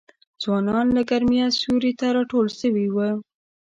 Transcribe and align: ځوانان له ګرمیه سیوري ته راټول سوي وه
ځوانان 0.41 0.85
له 0.95 1.01
ګرمیه 1.09 1.47
سیوري 1.59 1.91
ته 1.99 2.05
راټول 2.15 2.47
سوي 2.59 2.87
وه 2.95 3.09